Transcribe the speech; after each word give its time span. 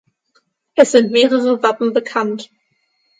Es 0.73 0.93
sind 0.93 1.11
mehrere 1.11 1.61
Wappen 1.61 1.93
bekannt 1.93 2.49